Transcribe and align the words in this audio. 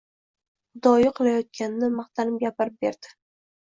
Xudoyi 0.77 1.13
qilayotganini 1.21 1.93
maqtanib 2.01 2.43
gapirib 2.49 2.85
berdi. 2.85 3.19